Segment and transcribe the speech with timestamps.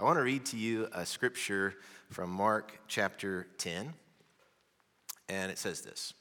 [0.00, 1.74] I want to read to you a scripture
[2.08, 3.92] from Mark chapter 10.
[5.28, 6.14] And it says this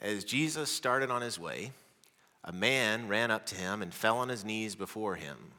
[0.00, 1.70] As Jesus started on his way,
[2.42, 5.52] a man ran up to him and fell on his knees before him.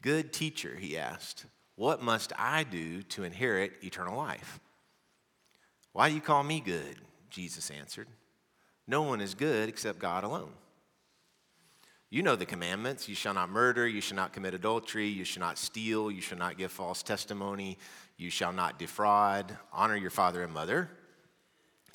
[0.00, 1.44] Good teacher, he asked,
[1.76, 4.58] what must I do to inherit eternal life?
[5.92, 6.96] Why do you call me good?
[7.28, 8.08] Jesus answered.
[8.86, 10.52] No one is good except God alone.
[12.12, 15.40] You know the commandments you shall not murder, you shall not commit adultery, you shall
[15.40, 17.78] not steal, you shall not give false testimony,
[18.18, 20.90] you shall not defraud, honor your father and mother.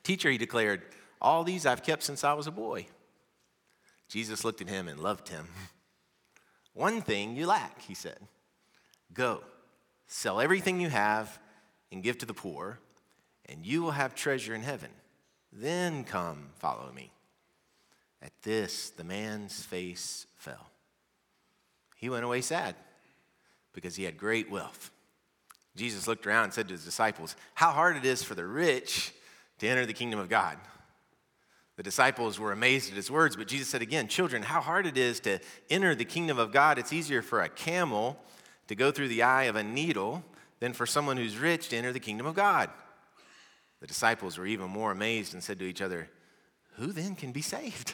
[0.01, 0.81] Teacher, he declared,
[1.21, 2.87] all these I've kept since I was a boy.
[4.09, 5.49] Jesus looked at him and loved him.
[6.73, 8.17] One thing you lack, he said.
[9.13, 9.43] Go,
[10.07, 11.37] sell everything you have
[11.91, 12.79] and give to the poor,
[13.45, 14.89] and you will have treasure in heaven.
[15.53, 17.11] Then come, follow me.
[18.21, 20.71] At this, the man's face fell.
[21.95, 22.75] He went away sad
[23.73, 24.91] because he had great wealth.
[25.75, 29.13] Jesus looked around and said to his disciples, How hard it is for the rich
[29.59, 30.57] to enter the kingdom of God.
[31.75, 34.97] The disciples were amazed at his words, but Jesus said again, Children, how hard it
[34.97, 36.79] is to enter the kingdom of God.
[36.79, 38.17] It's easier for a camel
[38.67, 40.23] to go through the eye of a needle
[40.59, 42.71] than for someone who's rich to enter the kingdom of God.
[43.79, 46.09] The disciples were even more amazed and said to each other,
[46.77, 47.93] Who then can be saved?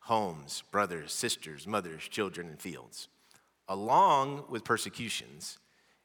[0.00, 3.08] homes, brothers, sisters, mothers, children, and fields,
[3.68, 5.58] along with persecutions,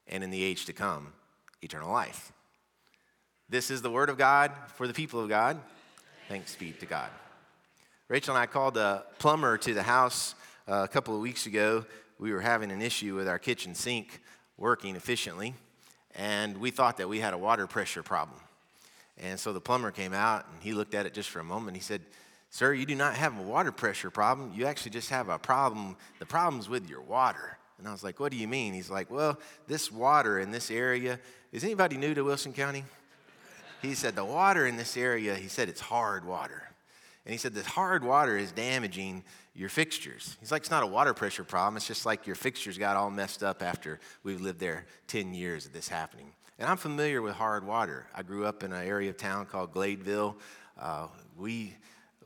[0.07, 1.13] and in the age to come,
[1.61, 2.31] eternal life.
[3.49, 5.59] This is the word of God for the people of God.
[6.27, 7.09] Thanks be to God.
[8.07, 10.35] Rachel and I called a plumber to the house
[10.67, 11.85] uh, a couple of weeks ago.
[12.19, 14.21] We were having an issue with our kitchen sink
[14.57, 15.53] working efficiently,
[16.15, 18.39] and we thought that we had a water pressure problem.
[19.17, 21.77] And so the plumber came out and he looked at it just for a moment.
[21.77, 22.01] He said,
[22.55, 24.53] Sir, you do not have a water pressure problem.
[24.55, 25.97] You actually just have a problem.
[26.19, 27.57] The problem's with your water.
[27.77, 28.73] And I was like, What do you mean?
[28.73, 31.19] He's like, Well, this water in this area,
[31.51, 32.85] is anybody new to Wilson County?
[33.81, 36.69] He said, The water in this area, he said, it's hard water.
[37.25, 40.37] And he said, This hard water is damaging your fixtures.
[40.39, 41.75] He's like, It's not a water pressure problem.
[41.75, 45.65] It's just like your fixtures got all messed up after we've lived there 10 years
[45.65, 46.31] of this happening.
[46.57, 48.07] And I'm familiar with hard water.
[48.15, 50.35] I grew up in an area of town called Gladeville.
[50.79, 51.07] Uh,
[51.37, 51.75] we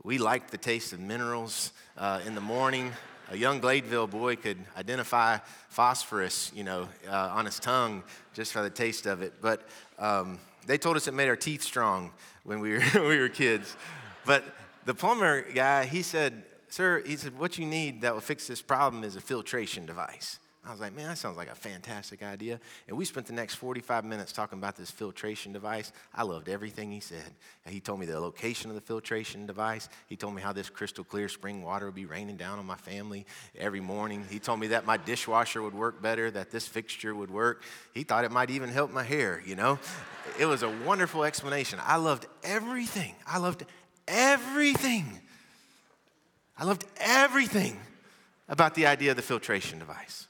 [0.09, 2.91] we liked the taste of minerals uh, in the morning.
[3.29, 5.37] A young Gladeville boy could identify
[5.67, 8.01] phosphorus, you know, uh, on his tongue
[8.33, 9.33] just for the taste of it.
[9.39, 12.11] But um, they told us it made our teeth strong
[12.43, 13.77] when we were, we were kids.
[14.25, 14.43] But
[14.85, 18.63] the plumber guy, he said, Sir, he said, what you need that will fix this
[18.63, 20.39] problem is a filtration device.
[20.69, 22.59] I was like, man, that sounds like a fantastic idea.
[22.87, 25.91] And we spent the next 45 minutes talking about this filtration device.
[26.13, 27.33] I loved everything he said.
[27.65, 29.89] He told me the location of the filtration device.
[30.05, 32.75] He told me how this crystal clear spring water would be raining down on my
[32.75, 33.25] family
[33.57, 34.23] every morning.
[34.29, 37.63] He told me that my dishwasher would work better, that this fixture would work.
[37.95, 39.79] He thought it might even help my hair, you know?
[40.37, 41.79] It was a wonderful explanation.
[41.83, 43.15] I loved everything.
[43.25, 43.65] I loved
[44.07, 45.19] everything.
[46.55, 47.79] I loved everything
[48.47, 50.27] about the idea of the filtration device.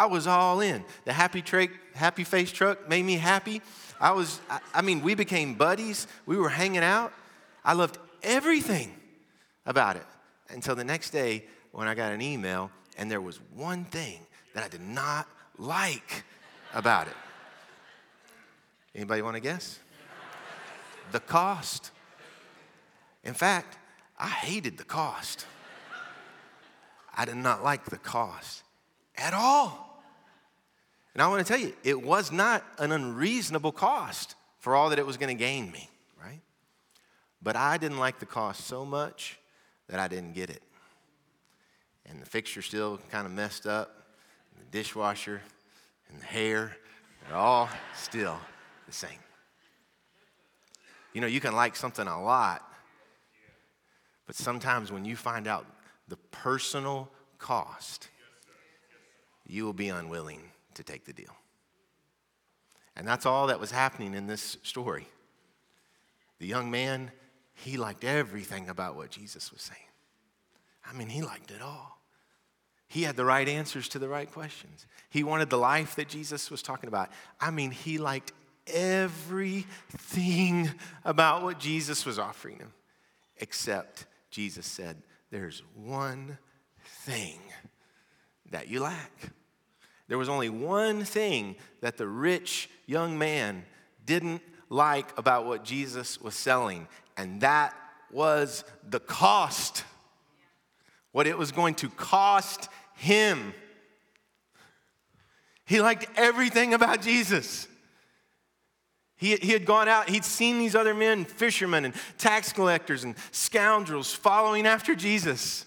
[0.00, 0.82] I was all in.
[1.04, 3.60] The happy, tra- happy face truck made me happy.
[4.00, 6.06] I was, I, I mean, we became buddies.
[6.24, 7.12] We were hanging out.
[7.66, 8.94] I loved everything
[9.66, 10.06] about it
[10.48, 14.20] until the next day when I got an email and there was one thing
[14.54, 15.28] that I did not
[15.58, 16.24] like
[16.72, 17.16] about it.
[18.94, 19.80] Anybody want to guess?
[21.12, 21.90] The cost.
[23.22, 23.76] In fact,
[24.18, 25.44] I hated the cost.
[27.14, 28.62] I did not like the cost
[29.14, 29.89] at all.
[31.14, 34.98] And I want to tell you, it was not an unreasonable cost for all that
[34.98, 35.88] it was going to gain me,
[36.22, 36.40] right?
[37.42, 39.38] But I didn't like the cost so much
[39.88, 40.62] that I didn't get it.
[42.06, 44.14] And the fixture still kind of messed up,
[44.56, 45.40] the dishwasher
[46.08, 46.76] and the hair,
[47.26, 48.38] they're all still
[48.86, 49.10] the same.
[51.12, 52.62] You know, you can like something a lot,
[54.26, 55.66] but sometimes when you find out
[56.06, 58.08] the personal cost,
[59.46, 60.42] you will be unwilling
[60.74, 61.34] to take the deal.
[62.96, 65.06] And that's all that was happening in this story.
[66.38, 67.12] The young man,
[67.54, 69.80] he liked everything about what Jesus was saying.
[70.86, 71.98] I mean, he liked it all.
[72.88, 74.86] He had the right answers to the right questions.
[75.10, 77.10] He wanted the life that Jesus was talking about.
[77.40, 78.32] I mean, he liked
[78.66, 80.70] everything
[81.04, 82.72] about what Jesus was offering him,
[83.36, 84.96] except Jesus said,
[85.30, 86.38] There's one
[86.84, 87.40] thing
[88.50, 89.30] that you lack.
[90.10, 93.64] There was only one thing that the rich young man
[94.04, 97.76] didn't like about what Jesus was selling, and that
[98.10, 99.84] was the cost.
[101.12, 103.54] What it was going to cost him.
[105.64, 107.68] He liked everything about Jesus.
[109.16, 113.14] He, he had gone out, he'd seen these other men, fishermen and tax collectors and
[113.30, 115.66] scoundrels following after Jesus.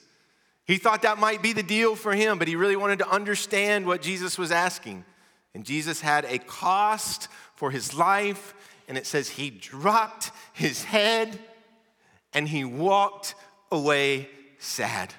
[0.66, 3.86] He thought that might be the deal for him, but he really wanted to understand
[3.86, 5.04] what Jesus was asking.
[5.54, 8.54] And Jesus had a cost for his life,
[8.88, 11.40] and it says he dropped his head
[12.34, 13.36] and he walked
[13.72, 14.28] away
[14.58, 15.14] sad.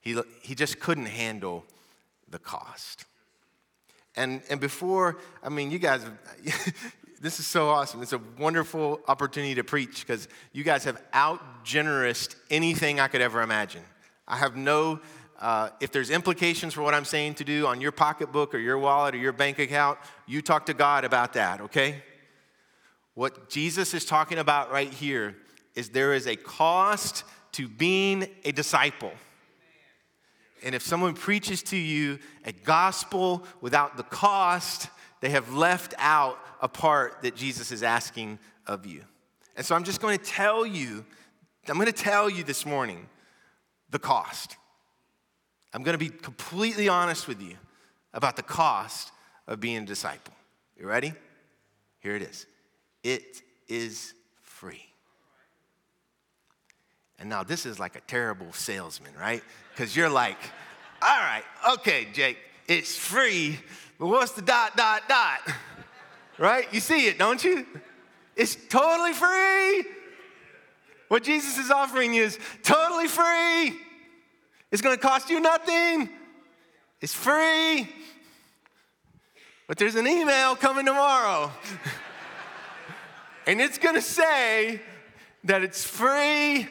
[0.00, 1.64] He, he just couldn't handle
[2.28, 3.04] the cost.
[4.14, 6.04] And, and before, I mean, you guys,
[7.20, 8.02] this is so awesome.
[8.02, 13.20] It's a wonderful opportunity to preach because you guys have out generous anything I could
[13.20, 13.82] ever imagine.
[14.28, 15.00] I have no,
[15.38, 18.78] uh, if there's implications for what I'm saying to do on your pocketbook or your
[18.78, 22.02] wallet or your bank account, you talk to God about that, okay?
[23.14, 25.36] What Jesus is talking about right here
[25.74, 29.12] is there is a cost to being a disciple.
[30.64, 34.88] And if someone preaches to you a gospel without the cost,
[35.20, 39.02] they have left out a part that Jesus is asking of you.
[39.56, 41.04] And so I'm just going to tell you,
[41.68, 43.08] I'm going to tell you this morning
[43.90, 44.56] the cost.
[45.72, 47.56] I'm going to be completely honest with you
[48.14, 49.12] about the cost
[49.46, 50.34] of being a disciple.
[50.78, 51.12] You ready?
[52.00, 52.46] Here it is
[53.02, 54.84] it is free.
[57.18, 59.42] And now this is like a terrible salesman, right?
[59.72, 60.38] Because you're like,
[61.00, 61.44] all right,
[61.74, 63.58] okay, Jake, it's free,
[63.98, 65.40] but what's the dot, dot, dot?
[66.38, 66.66] Right?
[66.70, 67.66] You see it, don't you?
[68.36, 69.84] It's totally free.
[71.08, 73.78] What Jesus is offering you is totally free.
[74.72, 76.08] It's going to cost you nothing.
[77.00, 77.88] It's free.
[79.68, 81.50] But there's an email coming tomorrow.
[83.46, 84.80] and it's going to say
[85.44, 86.68] that it's free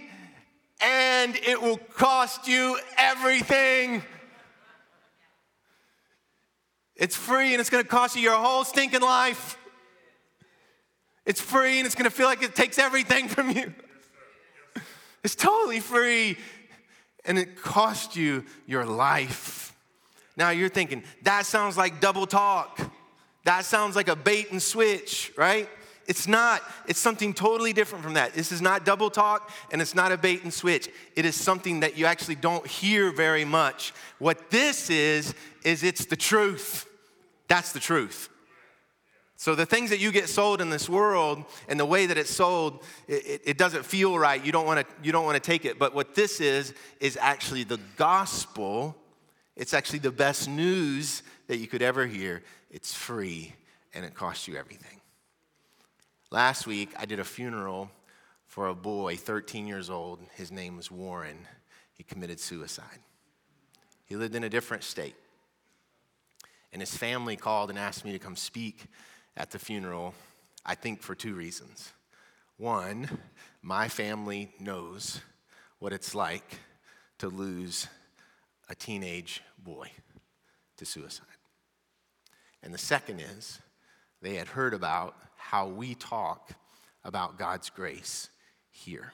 [0.82, 4.04] and it will cost you everything.
[6.96, 9.58] It's free and it's going to cost you your whole stinking life.
[11.26, 13.74] It's free and it's going to feel like it takes everything from you.
[15.25, 16.38] It's totally free
[17.25, 19.75] and it cost you your life.
[20.38, 22.80] Now you're thinking, that sounds like double talk.
[23.44, 25.68] That sounds like a bait and switch, right?
[26.06, 26.62] It's not.
[26.88, 28.36] It's something totally different from that.
[28.36, 30.89] This is not double talk and it's not a bait and switch.
[31.16, 33.94] It is something that you actually don't hear very much.
[34.19, 35.33] What this is,
[35.63, 36.88] is it's the truth.
[37.48, 38.30] That's the truth.
[39.38, 42.30] So the things that you get sold in this world and the way that it's
[42.30, 44.44] sold, it, it doesn't feel right.
[44.44, 45.78] You don't want to you don't want to take it.
[45.78, 48.96] But what this is is actually the gospel.
[49.56, 52.44] It's actually the best news that you could ever hear.
[52.72, 53.54] It's free
[53.94, 55.02] and it costs you everything.
[56.32, 57.90] Last week I did a funeral
[58.48, 60.20] for a boy, 13 years old.
[60.36, 61.40] His name was Warren.
[61.94, 63.00] He committed suicide.
[64.06, 65.16] He lived in a different state.
[66.72, 68.88] And his family called and asked me to come speak
[69.38, 70.14] at the funeral,
[70.66, 71.92] I think for two reasons.
[72.58, 73.20] One,
[73.62, 75.20] my family knows
[75.80, 76.60] what it's like
[77.20, 77.88] to lose
[78.70, 79.92] a teenage boy
[80.77, 81.25] to suicide.
[82.63, 83.60] And the second is,
[84.22, 86.51] they had heard about how we talk
[87.04, 88.30] about God's grace
[88.72, 89.13] here.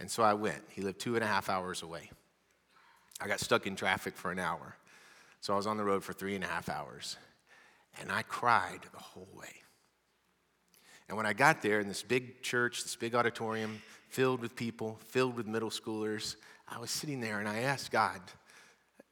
[0.00, 0.62] And so I went.
[0.70, 2.10] He lived two and a half hours away.
[3.20, 4.76] I got stuck in traffic for an hour.
[5.40, 7.16] So I was on the road for three and a half hours.
[8.00, 9.62] And I cried the whole way.
[11.08, 14.98] And when I got there in this big church, this big auditorium, filled with people,
[15.06, 16.36] filled with middle schoolers,
[16.68, 18.20] I was sitting there and I asked God,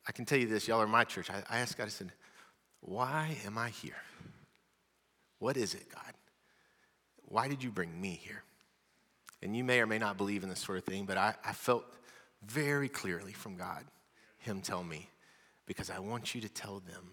[0.07, 1.31] I can tell you this, y'all are my church.
[1.31, 2.12] I, asked God, I said,
[2.81, 3.97] Why am I here?
[5.38, 6.12] What is it, God?
[7.26, 8.43] Why did you bring me here?
[9.43, 11.53] And you may or may not believe in this sort of thing, but I, I
[11.53, 11.85] felt
[12.47, 13.85] very clearly from God,
[14.38, 15.09] Him tell me,
[15.67, 17.12] because I want you to tell them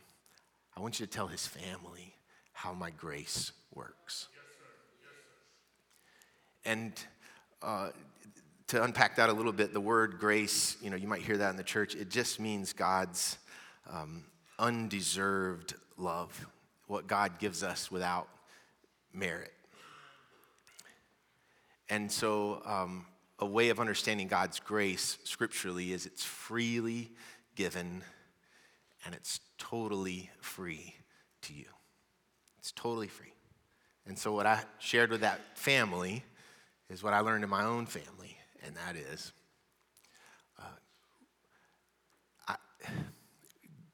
[0.76, 2.16] I want you to tell his family
[2.54, 4.28] how my grace works.
[6.64, 6.94] And
[7.62, 7.90] uh,
[8.68, 11.50] to unpack that a little bit, the word grace, you know, you might hear that
[11.50, 13.38] in the church, it just means God's
[13.90, 14.24] um,
[14.60, 16.46] undeserved love,
[16.88, 18.28] what God gives us without
[19.14, 19.52] merit.
[21.90, 23.06] And so, um,
[23.40, 27.10] a way of understanding God's grace scripturally is it's freely
[27.56, 28.04] given
[29.06, 30.96] and it's totally free
[31.44, 31.66] to you.
[32.60, 33.34] It's totally free.
[34.06, 36.24] And so, what I shared with that family
[36.90, 39.32] is what I learned in my own family, and that is
[40.60, 40.64] uh,
[42.48, 42.56] I,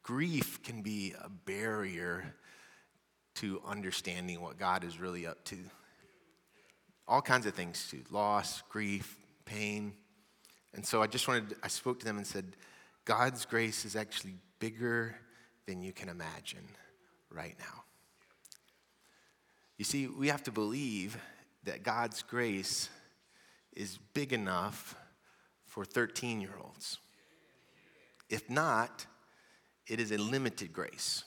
[0.04, 2.34] grief can be a barrier
[3.36, 5.58] to understanding what God is really up to.
[7.08, 9.94] All kinds of things too loss, grief, pain.
[10.74, 12.56] And so I just wanted, I spoke to them and said,
[13.06, 15.16] God's grace is actually bigger
[15.66, 16.68] than you can imagine
[17.30, 17.84] right now.
[19.78, 21.18] You see, we have to believe
[21.64, 22.90] that God's grace
[23.74, 24.96] is big enough
[25.66, 26.98] for 13 year olds.
[28.30, 29.06] If not,
[29.86, 31.24] it is a limited grace.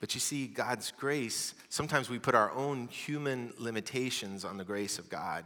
[0.00, 4.98] But you see, God's grace, sometimes we put our own human limitations on the grace
[4.98, 5.44] of God,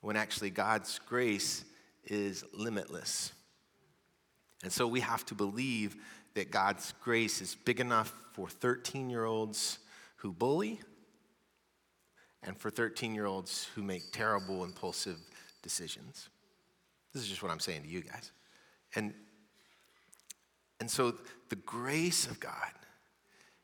[0.00, 1.64] when actually God's grace
[2.04, 3.32] is limitless.
[4.62, 5.96] And so we have to believe
[6.34, 9.78] that God's grace is big enough for 13 year olds
[10.16, 10.80] who bully
[12.42, 15.18] and for 13 year olds who make terrible, impulsive
[15.62, 16.28] decisions.
[17.12, 18.32] This is just what I'm saying to you guys.
[18.94, 19.14] And,
[20.80, 21.14] and so
[21.48, 22.72] the grace of God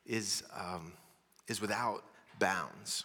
[0.07, 0.93] is, um,
[1.49, 2.05] is without
[2.39, 3.05] bounds.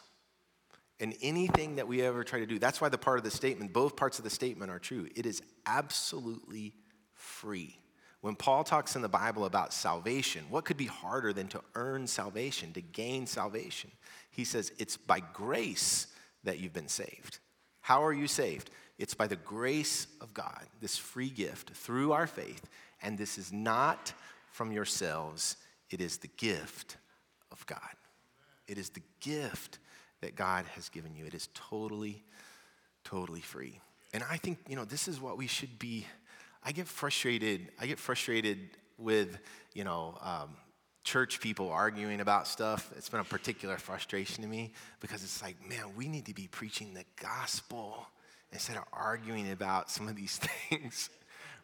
[1.00, 3.72] And anything that we ever try to do, that's why the part of the statement,
[3.72, 5.08] both parts of the statement are true.
[5.16, 6.74] It is absolutely
[7.20, 7.78] free.
[8.22, 12.06] When Paul talks in the Bible about salvation, what could be harder than to earn
[12.06, 13.92] salvation, to gain salvation?
[14.32, 16.08] He says it's by grace
[16.44, 17.40] that you've been saved.
[17.82, 18.72] How are you saved?
[18.98, 22.70] It's by the grace of God, this free gift through our faith.
[23.02, 24.14] And this is not
[24.52, 25.56] from yourselves,
[25.90, 26.98] it is the gift
[27.52, 27.80] of God.
[28.68, 29.80] It is the gift
[30.22, 31.26] that God has given you.
[31.26, 32.24] It is totally,
[33.04, 33.80] totally free.
[34.14, 36.06] And I think, you know, this is what we should be
[36.64, 37.70] I get frustrated.
[37.80, 38.60] I get frustrated
[38.98, 39.40] with,
[39.74, 40.56] you know, um,
[41.04, 42.92] church people arguing about stuff.
[42.98, 46.48] It's been a particular frustration to me because it's like, man, we need to be
[46.48, 48.06] preaching the gospel
[48.52, 50.38] instead of arguing about some of these
[50.70, 51.10] things.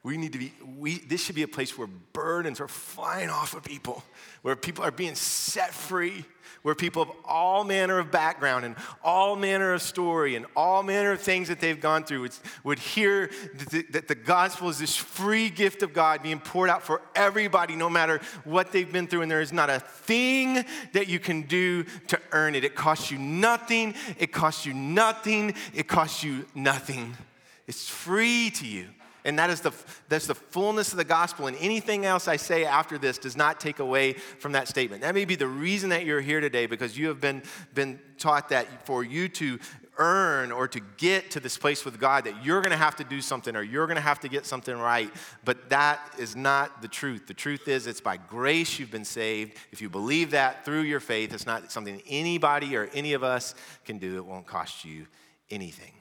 [0.06, 3.56] We need to be, we, this should be a place where burdens are flying off
[3.56, 4.04] of people,
[4.44, 6.26] where people are being set free,
[6.62, 11.14] where people of all manner of background and all manner of story and all manner
[11.14, 14.78] of things that they've gone through would, would hear that the, that the gospel is
[14.78, 19.08] this free gift of God being poured out for everybody, no matter what they've been
[19.08, 19.24] through.
[19.24, 22.64] And there is not a thing that you can do to earn it.
[22.64, 23.96] It costs you nothing.
[24.20, 25.56] It costs you nothing.
[25.74, 27.18] It costs you nothing.
[27.66, 28.86] It's free to you.
[29.26, 29.74] And that is the,
[30.08, 31.48] that's the fullness of the gospel.
[31.48, 35.02] And anything else I say after this does not take away from that statement.
[35.02, 37.42] That may be the reason that you're here today because you have been,
[37.74, 39.60] been taught that for you to
[39.98, 43.04] earn or to get to this place with God that you're going to have to
[43.04, 45.12] do something or you're going to have to get something right.
[45.44, 47.28] But that is not the truth.
[47.28, 49.58] The truth is it's by grace you've been saved.
[49.72, 53.56] If you believe that through your faith, it's not something anybody or any of us
[53.86, 54.18] can do.
[54.18, 55.08] It won't cost you
[55.50, 55.94] anything.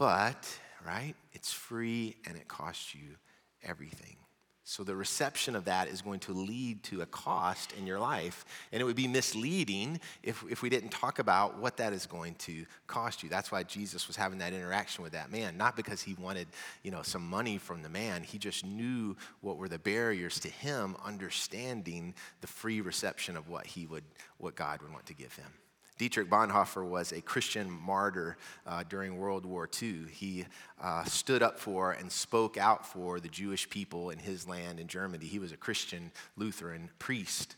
[0.00, 0.48] But,
[0.86, 3.16] right, it's free and it costs you
[3.62, 4.16] everything.
[4.64, 8.46] So the reception of that is going to lead to a cost in your life.
[8.72, 12.36] And it would be misleading if, if we didn't talk about what that is going
[12.36, 13.28] to cost you.
[13.28, 16.48] That's why Jesus was having that interaction with that man, not because he wanted,
[16.82, 18.22] you know, some money from the man.
[18.22, 23.66] He just knew what were the barriers to him understanding the free reception of what
[23.66, 24.04] he would,
[24.38, 25.59] what God would want to give him.
[26.00, 30.06] Dietrich Bonhoeffer was a Christian martyr uh, during World War II.
[30.10, 30.46] He
[30.82, 34.86] uh, stood up for and spoke out for the Jewish people in his land in
[34.86, 35.26] Germany.
[35.26, 37.56] He was a Christian Lutheran priest,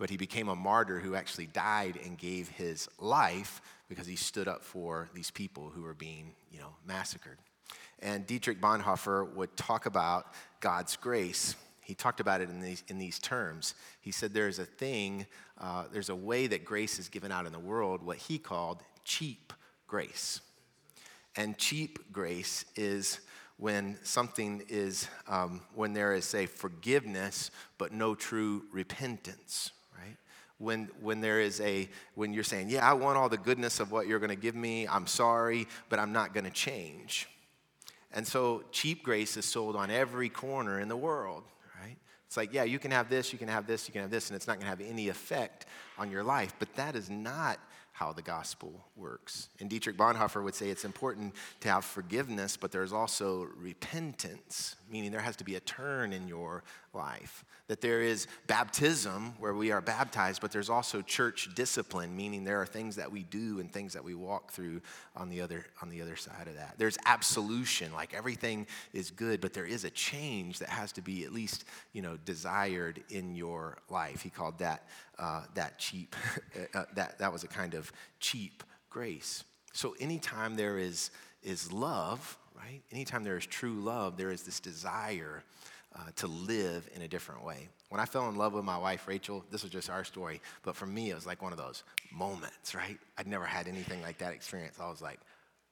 [0.00, 4.48] but he became a martyr who actually died and gave his life because he stood
[4.48, 7.38] up for these people who were being, you know, massacred.
[8.00, 10.26] And Dietrich Bonhoeffer would talk about
[10.58, 11.54] God's grace
[11.86, 13.74] he talked about it in these, in these terms.
[14.00, 15.24] He said there's a thing,
[15.60, 18.82] uh, there's a way that grace is given out in the world, what he called
[19.04, 19.52] cheap
[19.86, 20.40] grace.
[21.36, 23.20] And cheap grace is
[23.56, 30.16] when something is, um, when there is, say, forgiveness, but no true repentance, right?
[30.58, 33.92] When, when there is a, when you're saying, yeah, I want all the goodness of
[33.92, 37.28] what you're going to give me, I'm sorry, but I'm not going to change.
[38.12, 41.44] And so cheap grace is sold on every corner in the world.
[42.26, 44.28] It's like, yeah, you can have this, you can have this, you can have this,
[44.28, 45.66] and it's not going to have any effect
[45.96, 46.54] on your life.
[46.58, 47.58] But that is not
[47.96, 49.48] how the gospel works.
[49.58, 55.10] And Dietrich Bonhoeffer would say it's important to have forgiveness, but there's also repentance, meaning
[55.10, 56.62] there has to be a turn in your
[56.92, 57.42] life.
[57.68, 62.60] That there is baptism where we are baptized, but there's also church discipline, meaning there
[62.60, 64.82] are things that we do and things that we walk through
[65.16, 66.74] on the other, on the other side of that.
[66.76, 71.24] There's absolution, like everything is good, but there is a change that has to be
[71.24, 74.20] at least, you know, desired in your life.
[74.20, 74.86] He called that,
[75.18, 76.14] uh, that cheap,
[76.74, 79.44] uh, that, that was a kind of cheap grace.
[79.72, 81.10] So anytime there is,
[81.42, 82.82] is love, right?
[82.90, 85.42] Anytime there is true love, there is this desire
[85.94, 87.68] uh, to live in a different way.
[87.88, 90.74] When I fell in love with my wife, Rachel, this was just our story, but
[90.76, 92.98] for me, it was like one of those moments, right?
[93.16, 94.78] I'd never had anything like that experience.
[94.80, 95.20] I was like,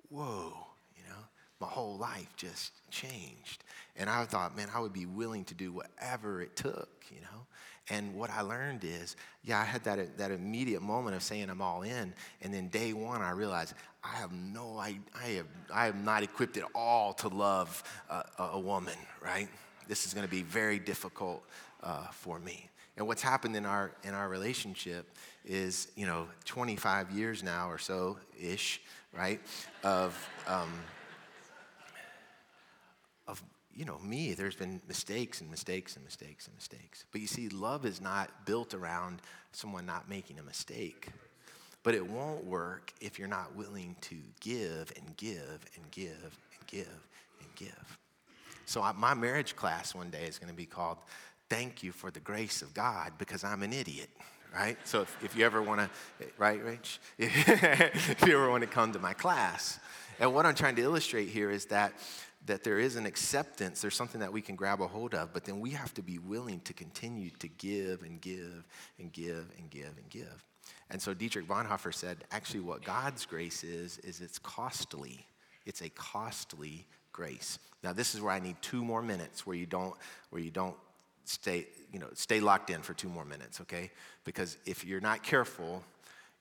[0.08, 0.52] whoa,
[0.96, 1.18] you know,
[1.60, 3.64] my whole life just changed.
[3.96, 7.46] And I thought, man, I would be willing to do whatever it took, you know?
[7.90, 11.60] And what I learned is, yeah, I had that, that immediate moment of saying I'm
[11.60, 12.14] all in.
[12.40, 16.22] And then day one, I realized I have no, I, I, have, I am not
[16.22, 19.48] equipped at all to love a, a woman, right?
[19.88, 21.42] this is going to be very difficult
[21.82, 22.68] uh, for me.
[22.96, 25.10] And what's happened in our in our relationship
[25.44, 28.80] is, you know, 25 years now or so ish,
[29.12, 29.40] right?
[29.82, 30.72] Of um,
[33.26, 33.42] of
[33.74, 34.34] you know me.
[34.34, 37.04] There's been mistakes and mistakes and mistakes and mistakes.
[37.10, 39.20] But you see, love is not built around
[39.52, 41.08] someone not making a mistake.
[41.82, 46.66] But it won't work if you're not willing to give and give and give and
[46.66, 47.08] give
[47.40, 47.98] and give.
[48.66, 50.98] So I, my marriage class one day is going to be called
[51.50, 54.08] Thank You for the Grace of God because I'm an idiot,
[54.54, 54.78] right?
[54.84, 56.98] So if, if you ever want to, right, Rach?
[57.18, 59.78] if you ever want to come to my class.
[60.18, 61.92] And what I'm trying to illustrate here is that
[62.46, 65.44] that there is an acceptance, there's something that we can grab a hold of, but
[65.44, 68.64] then we have to be willing to continue to give and give
[68.98, 70.44] and give and give and give.
[70.90, 75.26] And so Dietrich Bonhoeffer said, actually, what God's grace is, is it's costly.
[75.64, 77.58] It's a costly grace.
[77.82, 79.94] Now, this is where I need two more minutes where you don't,
[80.30, 80.76] where you don't
[81.24, 83.90] stay, you know, stay locked in for two more minutes, okay?
[84.24, 85.82] Because if you're not careful,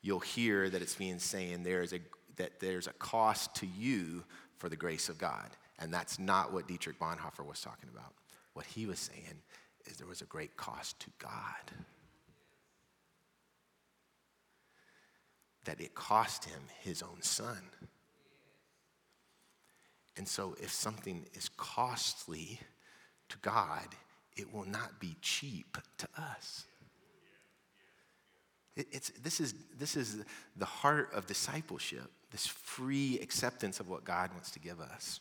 [0.02, 2.00] you'll hear that it's being saying there is a,
[2.36, 4.24] that there's a cost to you
[4.58, 5.50] for the grace of God.
[5.84, 8.14] And that's not what Dietrich Bonhoeffer was talking about.
[8.54, 9.42] What he was saying
[9.86, 11.30] is there was a great cost to God.
[15.66, 17.60] That it cost him his own son.
[20.16, 22.62] And so, if something is costly
[23.28, 23.88] to God,
[24.38, 26.64] it will not be cheap to us.
[28.78, 30.24] It, it's, this, is, this is
[30.56, 35.20] the heart of discipleship, this free acceptance of what God wants to give us.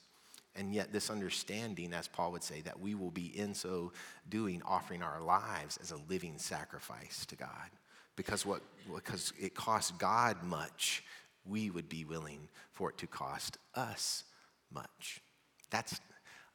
[0.55, 3.93] And yet, this understanding, as Paul would say, that we will be in so
[4.29, 7.71] doing, offering our lives as a living sacrifice to God.
[8.17, 8.61] Because, what,
[8.95, 11.03] because it costs God much,
[11.47, 14.25] we would be willing for it to cost us
[14.71, 15.23] much.
[15.71, 16.01] That's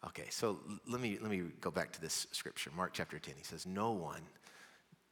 [0.05, 0.27] okay.
[0.29, 3.33] So let me let me go back to this scripture, Mark chapter 10.
[3.35, 4.21] He says, No one.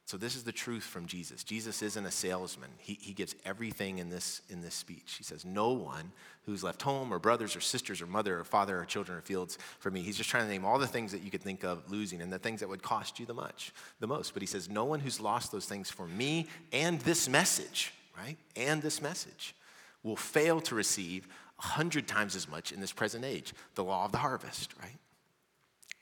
[0.06, 1.42] So this is the truth from Jesus.
[1.42, 2.70] Jesus isn't a salesman.
[2.78, 5.16] He, he gives everything in this in this speech.
[5.18, 6.12] He says, No one
[6.44, 9.58] who's left home or brothers or sisters or mother or father or children or fields
[9.80, 10.02] for me.
[10.02, 12.32] He's just trying to name all the things that you could think of losing and
[12.32, 14.32] the things that would cost you the much, the most.
[14.32, 18.36] But he says, No one who's lost those things for me and this message, right?
[18.54, 19.56] And this message
[20.04, 21.26] will fail to receive
[21.58, 24.98] a hundred times as much in this present age, the law of the harvest, right?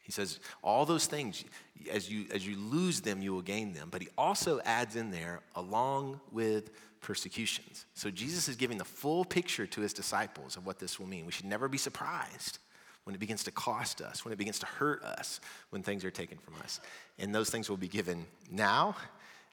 [0.05, 1.45] He says, all those things,
[1.91, 3.89] as you, as you lose them, you will gain them.
[3.91, 7.87] But he also adds in there, along with persecutions.
[7.95, 11.25] So Jesus is giving the full picture to his disciples of what this will mean.
[11.25, 12.59] We should never be surprised
[13.05, 15.41] when it begins to cost us, when it begins to hurt us,
[15.71, 16.81] when things are taken from us.
[17.19, 18.97] And those things will be given now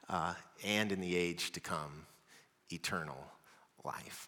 [0.10, 0.34] uh,
[0.66, 2.06] and in the age to come
[2.72, 3.26] eternal
[3.86, 4.28] life.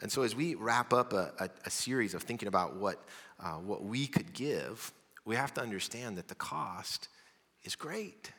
[0.00, 3.04] And so, as we wrap up a, a, a series of thinking about what,
[3.38, 4.92] uh, what we could give,
[5.24, 7.08] we have to understand that the cost
[7.64, 8.32] is great.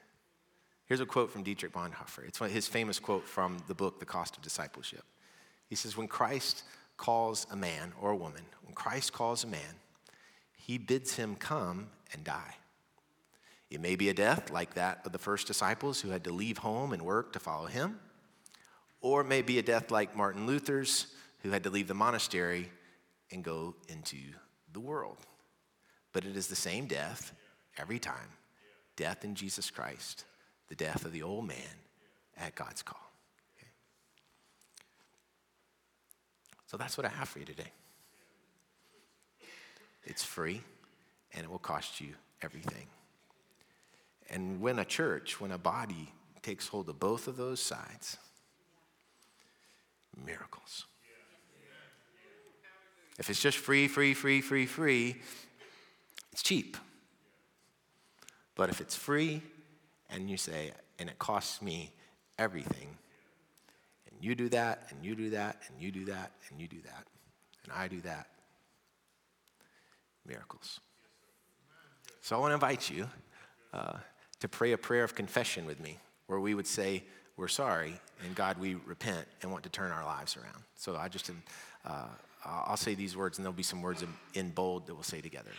[0.86, 2.28] Here's a quote from Dietrich Bonhoeffer.
[2.28, 5.04] It's his famous quote from the book, The Cost of Discipleship.
[5.68, 6.64] He says, When Christ
[6.98, 9.80] calls a man or a woman, when Christ calls a man,
[10.58, 12.56] he bids him come and die.
[13.70, 16.58] It may be a death like that of the first disciples who had to leave
[16.58, 18.00] home and work to follow him,
[19.00, 21.08] or it may be a death like Martin Luther's
[21.42, 22.70] who had to leave the monastery
[23.32, 24.18] and go into
[24.74, 25.26] the world.
[26.14, 27.34] But it is the same death
[27.78, 28.38] every time
[28.98, 30.26] death in Jesus Christ,
[30.68, 31.58] the death of the old man
[32.38, 33.02] at God's call.
[33.58, 33.68] Okay?
[36.68, 37.72] So that's what I have for you today.
[40.04, 40.62] It's free
[41.34, 42.10] and it will cost you
[42.42, 42.88] everything.
[44.30, 46.10] And when a church, when a body
[46.42, 48.18] takes hold of both of those sides,
[50.26, 50.86] miracles.
[53.20, 55.22] If it's just free, free, free, free, free,
[56.32, 56.78] it's cheap.
[58.56, 59.42] But if it's free
[60.10, 61.92] and you say, and it costs me
[62.38, 62.98] everything,
[64.10, 66.82] and you do that, and you do that, and you do that, and you do
[66.84, 67.08] that,
[67.64, 68.28] and I do that,
[70.26, 70.80] miracles.
[72.22, 73.08] So I want to invite you
[73.74, 73.98] uh,
[74.42, 77.04] to pray a prayer of confession with me, where we would say,
[77.38, 80.64] We're sorry, and God, we repent and want to turn our lives around.
[80.76, 81.32] So I just,
[81.86, 82.06] uh,
[82.46, 85.52] I'll say these words, and there'll be some words in bold that we'll say together.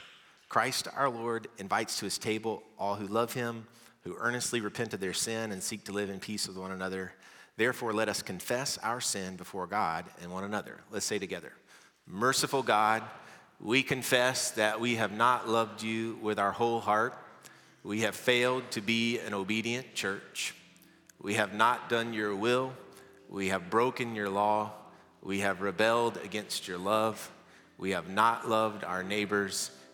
[0.52, 3.66] Christ our Lord invites to his table all who love him,
[4.02, 7.14] who earnestly repent of their sin and seek to live in peace with one another.
[7.56, 10.82] Therefore, let us confess our sin before God and one another.
[10.90, 11.54] Let's say together
[12.06, 13.02] Merciful God,
[13.60, 17.14] we confess that we have not loved you with our whole heart.
[17.82, 20.54] We have failed to be an obedient church.
[21.18, 22.74] We have not done your will.
[23.30, 24.72] We have broken your law.
[25.22, 27.32] We have rebelled against your love.
[27.78, 29.70] We have not loved our neighbors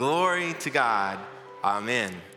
[0.00, 1.18] Glory to God.
[1.62, 2.29] Amen.